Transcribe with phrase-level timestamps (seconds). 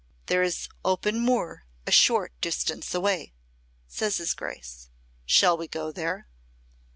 [0.25, 3.35] "There is open moor a short distance away,"
[3.87, 4.89] says his Grace.
[5.27, 6.27] "Shall we go there?"